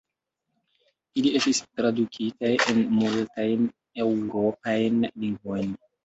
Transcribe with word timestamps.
Ili 1.21 1.31
estis 1.39 1.57
tradukitaj 1.81 2.49
en 2.73 2.79
multajn 3.01 3.67
eŭropajn 4.05 4.97
lingvojn. 5.25 5.69